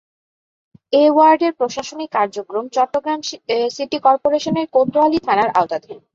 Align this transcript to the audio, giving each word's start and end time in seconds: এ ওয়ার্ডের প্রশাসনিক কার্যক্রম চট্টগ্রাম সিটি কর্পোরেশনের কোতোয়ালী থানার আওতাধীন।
এ 0.93 1.03
ওয়ার্ডের 1.11 1.53
প্রশাসনিক 1.59 2.09
কার্যক্রম 2.17 2.65
চট্টগ্রাম 2.75 3.19
সিটি 3.75 3.97
কর্পোরেশনের 4.05 4.65
কোতোয়ালী 4.75 5.19
থানার 5.27 5.49
আওতাধীন। 5.59 5.97